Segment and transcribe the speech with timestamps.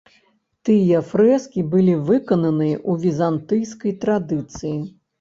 [0.69, 4.79] Тыя фрэскі былі выкананыя ў візантыйскай традыцыі.